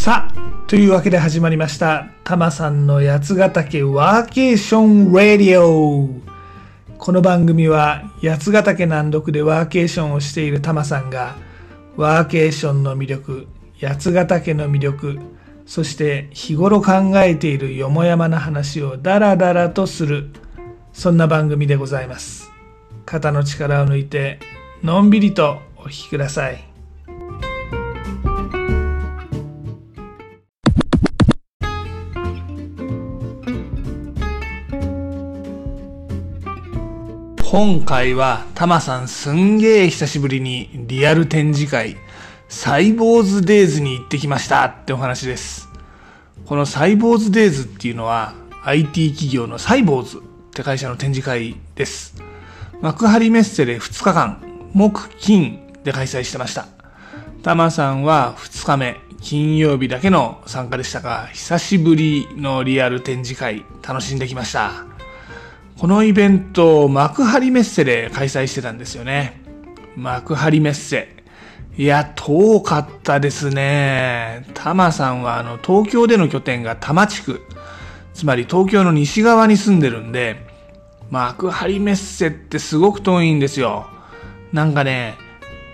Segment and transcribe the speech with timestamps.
[0.00, 2.06] さあ、というわけで始まりました。
[2.24, 6.08] タマさんの八ヶ岳ワーケーションラディオ。
[6.96, 11.34] この番組は八ヶ岳南麓でワーケーションをしているタマさんが
[11.98, 13.46] ワーケーションの魅力、
[13.78, 15.18] 八ヶ岳の魅力、
[15.66, 20.30] そして日頃考えているよもやまな話をダラダラとする、
[20.94, 22.50] そんな番組でございます。
[23.04, 24.38] 肩の力を抜いて
[24.82, 26.69] のんびりとお聞きください。
[37.50, 41.96] 今回はタマさんすんげえ久しぶりにリアル展示会
[42.48, 45.68] サイボーズデイズに行ってきましたってお話です。
[46.46, 50.20] このサイボーズデイズっていうのは IT 企業のサイボーズっ
[50.52, 52.14] て会社の展示会です。
[52.82, 54.40] 幕張メッセで2日間、
[54.72, 56.68] 木金で開催してました。
[57.42, 64.89] タマさんは2日目、金曜日だけの参加でしたが、久しぶりのリアル展示会楽しんできました。
[65.80, 69.40] このイベント、幕張メッセで開催してたんですよね。
[69.96, 71.08] 幕張メッセ。
[71.78, 74.44] いや、遠かったですね。
[74.52, 77.40] タマさんは、あの、東京での拠点が多摩地区。
[78.12, 80.44] つまり東京の西側に住んでるんで、
[81.08, 83.86] 幕張メッセってすごく遠いんですよ。
[84.52, 85.14] なんかね、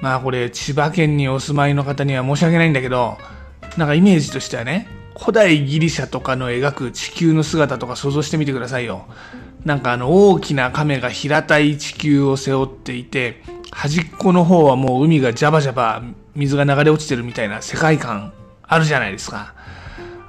[0.02, 3.18] まあこれ千葉県にお住まいの方には申し訳ないんだけど、
[3.76, 4.86] なんかイメージとしてはね、
[5.18, 9.06] 古代ギリシャとかの描く地球の姿とか想像してみてくださいよ。
[9.66, 16.04] なんかあの大きな亀が平たい地球を背負っていて、端っこの方はもう海がジャバジャバ
[16.36, 19.54] 水が流れ落ちてるみたいな世界観あるじゃないですか。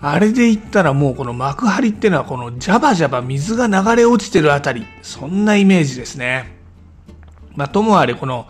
[0.02, 6.58] あれで言ったらもうこの幕張ってのはこのジャバジャバ水が流れ落ちてるあたり、そんなイメージですね。
[7.56, 8.48] まあともあれこの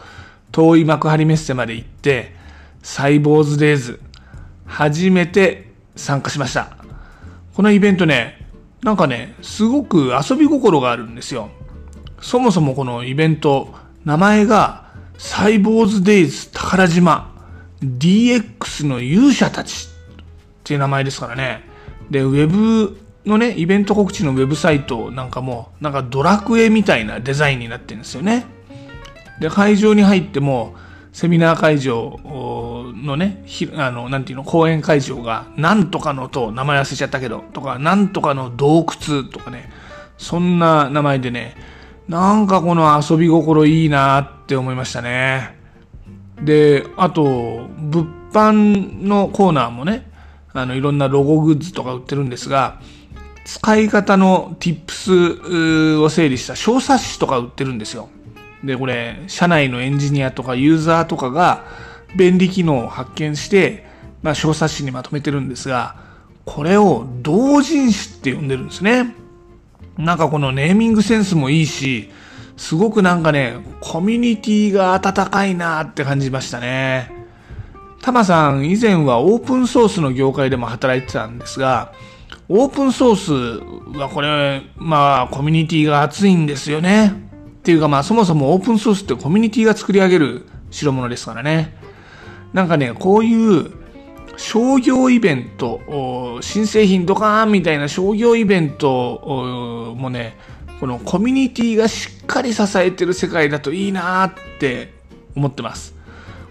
[0.54, 2.34] 遠い幕張メッセまで行って、
[2.82, 4.00] サイボーズデイズ、
[4.66, 6.78] 初めて参加しました。
[7.56, 8.37] このイベントね、
[8.84, 11.50] なんかね、すごく遊び心があるんですよ。
[12.22, 13.74] そもそもこのイベント、
[14.06, 14.86] 名前が
[15.18, 17.34] サイボーズデイズ宝島
[17.84, 20.20] DX の勇者たちっ
[20.64, 21.64] ていう名前ですからね。
[22.10, 28.46] で、ウェブのね、イベント告知のウェブサイトなんかも、なんかドラクエみたいなデザインになってるんですよね。
[29.40, 30.76] で、会場に入っても、
[31.17, 39.67] セミナー会場のね、ひあの、なんていうの、講演会場が、なんとかのと、名前忘れちゃったけど、とか、なんとかの洞窟とかね、
[40.19, 41.55] そんな名前でね、
[42.07, 45.55] なんかこの遊び心いいなって思いましたね。
[46.39, 47.23] で、あと、
[47.79, 50.11] 物販のコーナーもね、
[50.53, 52.79] あの、いろんなロゴグッズとか売ってるんですが、
[53.44, 58.07] 使い方の tips を整理した小冊子とか売ってるんですよ。
[58.63, 61.66] で、これ、社内のエンジニアとかユーザーとかが
[62.16, 63.85] 便利機能を発見して、
[64.23, 65.95] まあ、小冊子にまとめてるんですが、
[66.45, 69.16] これを同人誌って呼んでるんですね。
[69.97, 72.09] なんかこのネーミングセンスもいいし、
[72.56, 77.12] すごくなんかね、コミュニティが温かいなって感じましたね。
[78.01, 81.91] タマさん以前はオープンソースの業界でも働いてたんですが、
[82.50, 83.16] オープンソー
[83.94, 87.27] スはこれ、まあコミュニティが熱いんですよね。
[87.67, 91.75] っていうかまあそもそもオープンソースってコミュニティが作り上げる代物ですからね。
[92.53, 93.72] なんかね、こういう
[94.38, 100.38] 商業イベント、新製品ドカーンみたいな商業イベントもね、
[100.79, 104.94] このコミュニティがしっかり支えてる世界だといいなって
[105.35, 105.94] 思ってます。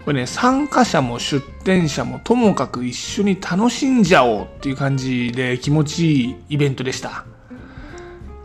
[0.04, 7.24] これね、参加者も出展者もともかく一緒に楽しんじゃおうっていう感じで気持ちいいイベントでした。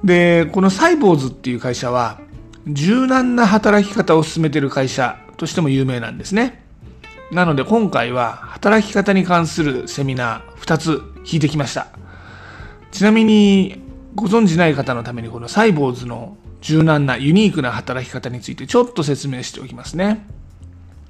[0.05, 2.21] で、このサイボーズっていう会社は、
[2.67, 6.63] 柔軟な働き方を進めている会社としても有名なんですね。
[7.31, 10.89] なので今回は働き方に関するセミナー2つ
[11.23, 11.88] 聞いてきました。
[12.91, 13.81] ちなみに
[14.16, 20.27] ご存知ない方のためにこのサイボーズの柔軟なユニークな働き方についてちょっと説明しておきますね。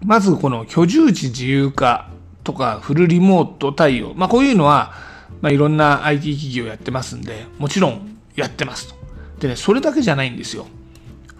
[0.03, 2.09] まずこの居住地自由化
[2.43, 4.13] とかフルリモート対応。
[4.15, 4.93] まあこういうのは、
[5.41, 8.95] まあ、いろんな IT 企業やってますんで、もちろんやってますと。
[9.39, 10.67] でね、それだけじゃないんですよ。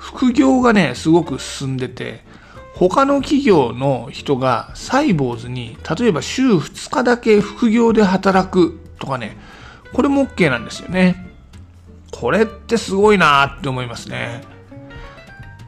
[0.01, 2.23] 副業がね、すごく進んでて、
[2.73, 9.37] 他の企業の人がサイボーズに、例えば週2日だけ副業で働くとかね、
[9.93, 11.27] これも OK なんですよね。
[12.11, 14.41] これってすごいなって思いますね。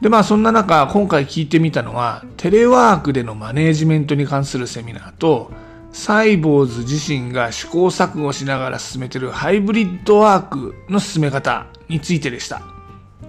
[0.00, 5.52] で、まあそんな中、今回聞いてみたのは、テレワークでのマネージメントに関するセミナーと、
[5.92, 12.62] サイボウズ自身が試行錯誤しながら進めてるハイブリッドワークの進め方についてでした。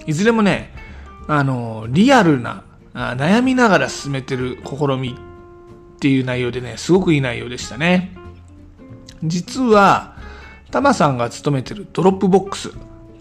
[0.07, 0.74] いずれもね、
[1.27, 2.63] あの、リアルな、
[2.93, 5.17] 悩みながら進めてる試み
[5.95, 8.15] っていう内容でね、すごくいい内容でしたね。
[9.23, 10.15] 実は、
[10.71, 12.71] タマさんが勤めてるドロップボックス。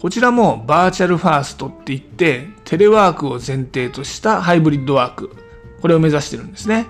[0.01, 5.35] こちらもバーチャルファーストって言って、テレワークを前提としたハイブリッドワーク。
[5.81, 6.87] これを目指してるんですね。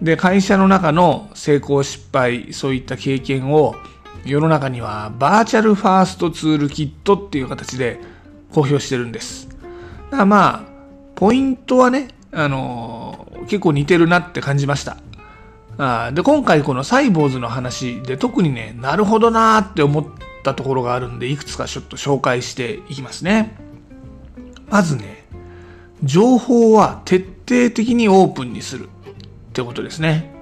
[0.00, 3.74] で、会社の中の成功失敗、そういった経験を
[4.24, 8.00] 世の中にはバーチャルファーストツールキットっていう形で
[8.52, 9.55] 公表してるんです。
[10.10, 10.62] だまあ、
[11.14, 14.96] ポイントはね、あのー、結構似てるなって感じました。
[15.78, 20.04] あで、今回このサイボーズの話で特にね、なるほどなーって思っ
[20.42, 23.56] たところがあるんで、いくつかちょっと紹介していきますね。
[24.68, 25.26] まずね、
[26.02, 28.88] 情報は徹底的にオープンにするっ
[29.52, 30.32] てことですね。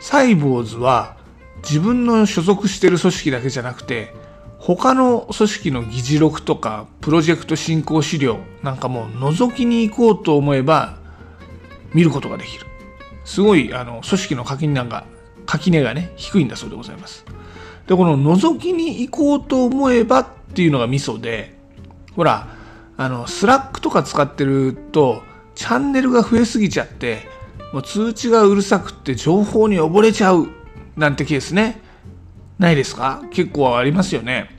[0.00, 1.16] サイボーズは
[1.62, 4.14] 自分の所属してる組織だけじゃなくて、
[4.64, 10.98] 他の組織の議事録とかプロジェクト進行資料なんかも覗きに行こうと思えば
[11.92, 12.66] 見ることができる。
[13.24, 15.04] すごい、あの、組織の垣根が、
[15.46, 17.24] 垣根がね、低いんだそうでございます。
[17.88, 21.58] で、この覗きに行こうと思えばっていうのがミソで、
[22.14, 22.46] ほら、
[22.96, 25.22] あの、スラックとか使ってると、
[25.56, 27.26] チャンネルが増えすぎちゃって、
[27.72, 30.48] もう通知がうるさくって情報に溺れちゃう
[30.96, 31.80] なんてケースね。
[32.58, 33.22] ないですか？
[33.30, 34.50] 結構ありますよね。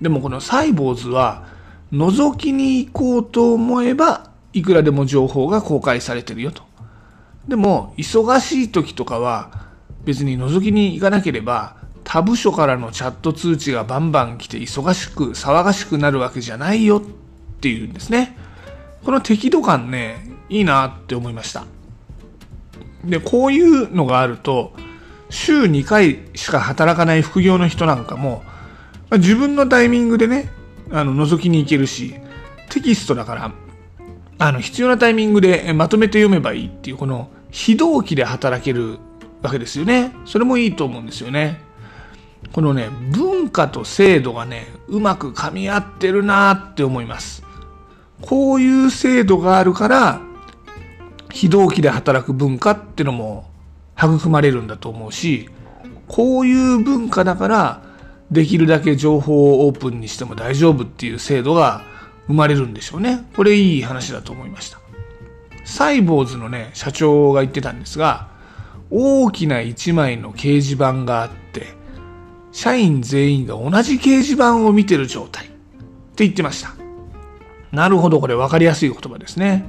[0.00, 1.46] でもこのサイボウズは、
[1.92, 6.62] 覗きに行こうと思えば、いくらでも情報が公開されてるよと。
[7.48, 9.66] でも、忙しい時とかは、
[10.04, 17.02] 別に覗きに行かなければ、他部署からのチャット通知がバンバン来て忙しく騒がしくなるわけじゃないよっ
[17.60, 18.36] ていうんですね。
[19.04, 21.64] この適度感ね、いいなって思いました。
[23.04, 24.74] で、こういうのがあると、
[25.30, 28.42] 週2回しか働かない副業の人なんかも、
[29.10, 30.50] まあ、自分のタイミングでね、
[30.90, 32.14] あの、覗きに行けるし、
[32.70, 33.52] テキストだから、
[34.38, 38.98] あの、必要なタイミングでまとめて読めばいいっていう、この、非同期で働ける
[39.42, 40.12] わけですよね。
[40.24, 41.60] それもいいと思うんですよね。
[42.52, 47.42] このね、文化と制度がね、うまく噛み合ってるなって思います。
[48.20, 50.20] こういう制度があるから、
[51.30, 53.50] 非同期で働く文化ってのも
[53.96, 55.48] 育まれるんだと思うし、
[56.08, 57.82] こういう文化だから、
[58.30, 61.82] できるだけ情報をオープンにしても大丈夫っていう制度が
[62.26, 63.24] 生まれるんでしょうね。
[63.36, 64.80] これいい話だと思いました。
[65.64, 68.28] サイボーズのね、社長が言ってたんですが、
[68.90, 71.68] 大きな一枚の掲示板があって、
[72.52, 76.74] 社員全員が同じ掲示板を見てる状態って言ってました。
[77.72, 79.66] なるほど、これ分かりやすい言葉ですね。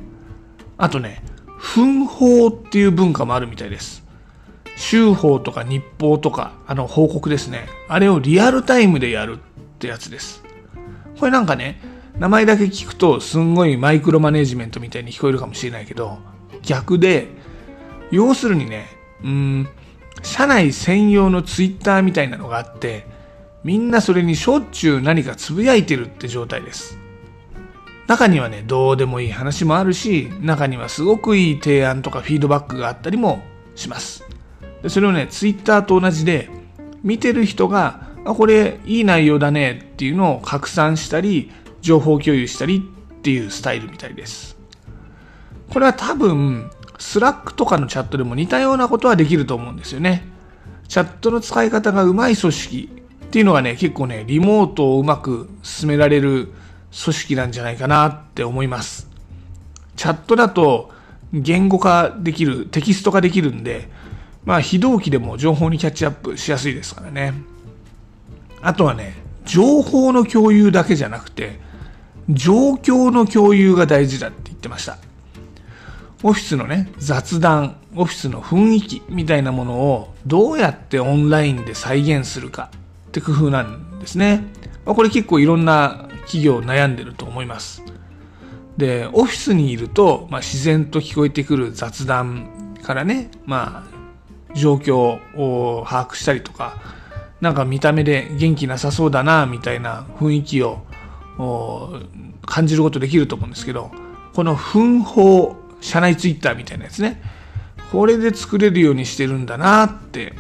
[0.78, 1.24] あとね、
[1.58, 4.05] 奮法っていう文化もあるみたいです。
[4.76, 7.68] 週報とか日報とか、あの報告ですね。
[7.88, 9.40] あれをリアルタイムでやるっ
[9.80, 10.44] てやつです。
[11.20, 11.82] これなんかね、
[12.20, 16.18] 名前だけ聞くとすんごいマイクロマネジメントみたいに聞こえるかもしれないけど、
[16.62, 17.28] 逆で、
[18.12, 18.88] 要するにね、
[19.24, 19.68] うん、
[20.22, 23.06] 社内専用のツイッターみたいなのがあって、
[23.64, 27.00] みんなそれにしょっちゅう何かつぶやいてるって状態です。
[28.08, 33.42] 中にはね、どうでもいい話もあるし、中にはすごくいい提案とかフィードバックがあったりも
[33.76, 34.25] します。
[34.86, 36.48] でそれをね、ツイッターと同じで、
[37.02, 41.52] 見てる人が、あ、これいい内容だねっていうのを拡散したり、
[41.82, 42.88] 情報共有したり
[43.18, 44.56] っていうスタイルみたいです。
[45.74, 50.28] これは多分、スラックとかのチャットでも似たようなことはできると思うんですよね。
[50.88, 52.90] チャットの使い方がうまい組織
[53.26, 56.54] っていうのはね、結構ね、リモートをうまく進められる
[57.04, 59.10] 組織なんじゃないかなって思います。
[59.96, 60.92] チャットだと
[61.34, 63.90] 言語化できる、テキスト化できるんで、
[64.46, 67.34] まあ非同期でも情報にキャッチアップしやすいですからね。
[68.62, 71.60] あとはね、情報の共有だけじゃなくて、
[72.30, 74.98] 状況の共有が大事だって言ってました。
[76.24, 82.72] オフィスのね、雑談、オフィスの雰囲気みたいなものをどうやってオンラインで再現するか
[83.10, 84.44] って工夫なんですね。
[84.86, 87.84] これ結構いろんな企業悩んでると思います。
[88.78, 93.95] で、オフィスにいると、まあ、自然と聞こえてくる雑談からね、まあ、
[94.56, 96.78] 状況を把握したりとか、
[97.42, 100.82] なんか見た目で元気なさそうだな、みたいな雰囲気を
[102.46, 103.92] 感じることできると思うんですけど、
[104.34, 107.22] この奮法、社内ツイッターみたいなやつね、
[107.92, 110.34] これで作れるようにしてるんだなって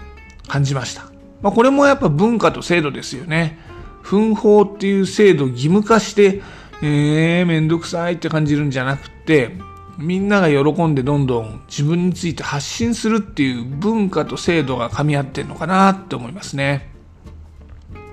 [0.47, 1.03] 感じました。
[1.41, 3.59] まあ、これもやっぱ文化と制度ですよね。
[4.01, 6.41] 奮法っていう制度を義務化して、
[6.81, 9.57] えー、めんどくさいって感じるんじゃなくて、
[9.97, 16.89] みんなが喜んでどんどん自分について発信するっていう文化と制度が噛み合ってんのかなって思いますね。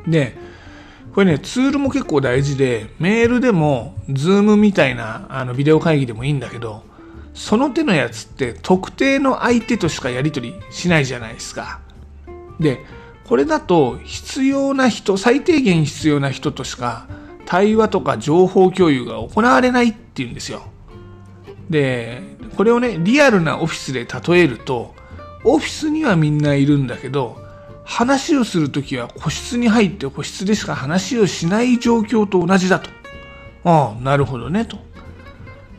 [0.07, 0.37] で、
[1.15, 6.85] これね、ツールも結構大事で、メールでも、ズームみたいなあのビデオ会議でもいいんだけど、
[7.35, 11.81] その手のやつって特定の相手としかやり取りしないじゃないですか。
[12.61, 12.81] で、
[13.25, 17.07] これだと必要な人、最低限必要な人としか
[17.45, 20.72] 対話とか情報共有が行われないっていうんですよ。
[21.73, 22.23] で、
[22.57, 24.95] これをね、リアルなオフィスで例えると、
[25.43, 27.43] オフィスにはみんないるんだけど、
[27.85, 32.91] 話をするときは個室に入って個室でしか話をしない状況と同じだと。
[33.65, 34.79] ああ、なるほどね、と。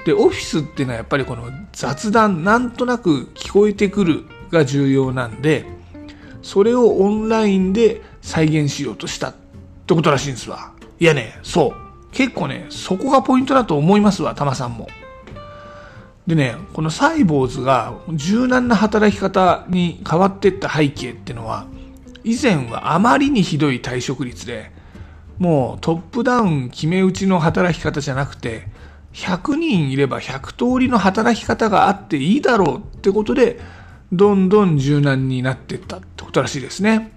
[0.06, 5.66] で、オフィスっていうのはやっぱりこの雑談、なんとなく聞こえてくるが重要なんで、
[6.42, 9.34] それをオンラインで再現しようとしたっ
[9.88, 10.74] てことらしいんですわ。
[11.00, 11.84] いやね、そう。
[12.12, 14.88] 結構ね、そこがポイントだと思いますわ、タマさんも。
[16.28, 21.66] でね、このサイボーズが柔軟な働き方に変わっていった背景っていうのは、
[22.24, 24.72] 以前はあまりにひどい退職率で、
[25.38, 28.68] もうトップダウン決め打ちの働き方じゃなくて、
[29.14, 33.60] 100人いれば100通りの働き方があっていいだろうってことで、
[34.14, 37.12] どんどん柔軟になっていったってことらしいですね。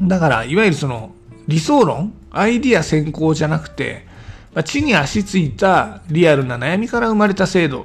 [0.00, 1.12] だから、いわゆるその
[1.48, 4.06] 理想論アイディア先行じゃなくて、
[4.54, 7.84] まあ地に足ついたリアルな悩みから生まれた制度っ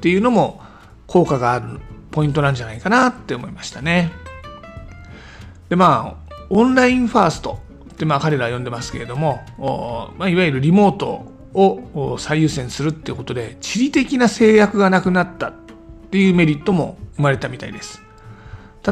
[0.00, 0.62] ていうのも
[1.06, 1.80] 効果がある
[2.10, 4.10] ポイントなんじゃないかなって思いましたね。
[5.68, 7.60] で、まあ、オンラインファースト
[7.92, 9.40] ってまあ彼らは呼んでますけれども、
[10.18, 15.52] まあ、いわゆるリモートを最優先するっていうことで、地理的な制約がなくなったっ
[16.10, 18.02] ていうメリットも生まれたみたいです。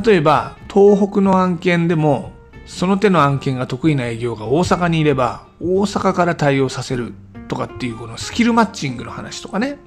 [0.04, 2.32] 例えば、東北の案件でも、
[2.66, 7.14] その手の案件が得意な営業が大阪にいれば、大阪から対応させる
[7.48, 9.78] とかっていうこのスキルマッチングの話とかね。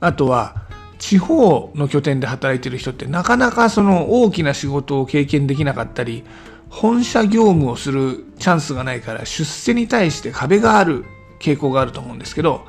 [0.00, 0.56] あとは、
[0.98, 6.24] 地方の拠点で働いてる人ってなかなかその大きな仕事を経験できなかったり、
[6.68, 11.04] 本社業務をするチャンスがないから出世に対して壁がある
[11.40, 12.64] 傾向があると思うんですけど、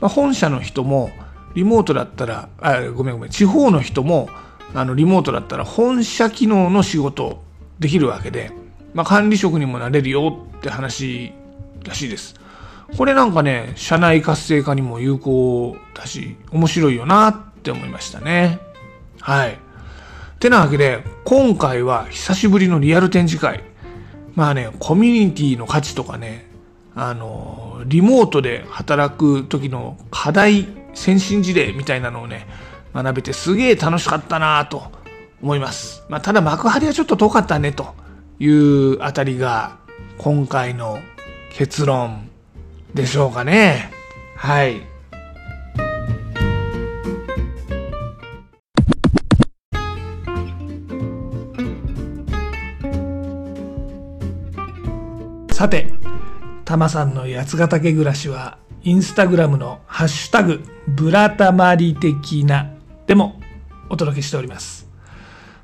[0.00, 1.10] 本社の人も
[1.54, 4.28] リモートだったら、あ、ごめんごめん、地方の人も
[4.74, 7.42] あのリモートだったら本社機能の仕事
[7.78, 8.50] できるわけで、
[8.98, 11.32] まあ、管理職にもなれるよって話
[11.84, 12.34] らしいです。
[12.96, 18.58] これなんかね、社内活性化にも有効だし、面白いよなって思いましたね。
[19.20, 19.58] はい。
[20.40, 23.62] てなわけで、今回は久しぶりのリアル展示会。
[24.34, 26.50] まあね、コミュニティの価値とかね、
[26.96, 32.48] あの、リモートで働く時の課題、先進事例みたいなのをね、
[32.92, 34.82] 学べてすげえ楽しかったなと
[35.40, 36.02] 思います。
[36.08, 37.94] まあ、ただ幕張はちょっと遠かったねと
[38.38, 39.78] いうあたりが
[40.16, 41.00] 今回の
[41.50, 42.28] 結論
[42.94, 43.90] でしょうかね。
[44.36, 44.82] はい。
[55.52, 55.92] さて、
[56.64, 62.70] たまさんの八ヶ岳暮らしは、インスタグラムのハッシュタグ、ブラタマリ的な
[63.08, 63.40] でも
[63.90, 64.87] お届けしております。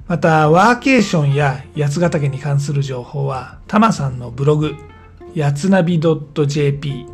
[0.07, 4.75] また、ワーケーションや八ヶ岳に関する情報は、たまさんのブログ、
[5.35, 7.07] やつなび .jp、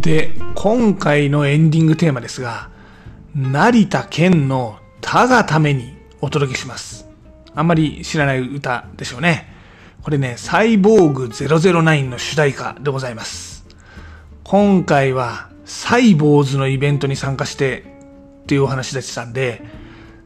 [0.00, 2.70] で、今回のエンディングテーマですが、
[3.34, 7.08] 成田健の他がためにお届けします。
[7.52, 9.52] あんまり知らない歌でしょうね。
[10.02, 13.66] これね、サイボーグ009の主題歌でございます。
[14.44, 17.84] 今回はサイボーズのイベントに参加して
[18.44, 19.62] っていうお話でしたんで、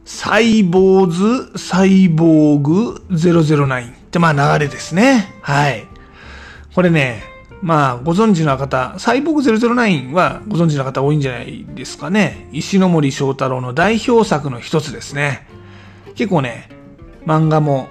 [0.05, 5.33] サイボーズ、サイボーグ009ってまあ流れですね。
[5.41, 5.87] はい。
[6.75, 7.23] これね、
[7.63, 12.47] まあ、ご存知の方、サイボーグ009はご存知の方多いんじゃないですかね。
[12.51, 15.47] 石森章太郎の代表作の一つですね。
[16.17, 16.67] 結構ね、
[17.25, 17.87] 漫画も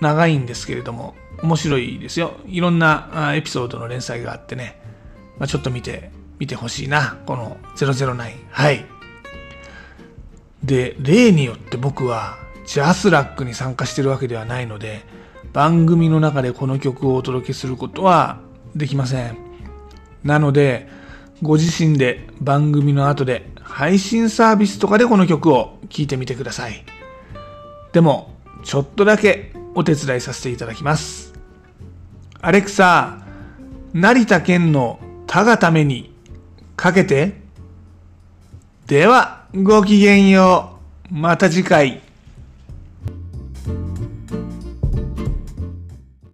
[0.00, 2.32] 長いんですけれども、面白いですよ。
[2.46, 4.80] いろんなエピソードの連載があってね、
[5.38, 7.16] まあ、ちょっと見て、見てほしいな。
[7.24, 8.16] この009。
[8.50, 8.84] はい。
[10.64, 15.04] で、例によって僕はジャスラックに参加してるわけではないので、
[15.52, 18.40] 番組の中でこの曲をお届けすることは
[18.74, 19.38] できません。
[20.24, 20.88] なので、
[21.42, 26.84] ご自身で番組の後で配信サービスとかでこの曲を聴いてみてください。
[27.92, 31.34] でも、ちょっとだけお手伝いさせていただきます。
[32.40, 33.24] アレクサ、
[33.92, 36.14] 成田健の他がために
[36.76, 37.40] かけて。
[38.86, 40.78] では、ごきげんよ
[41.10, 41.14] う。
[41.14, 42.02] また次回。